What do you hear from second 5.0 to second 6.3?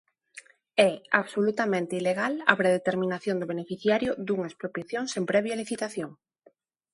sen previa licitación.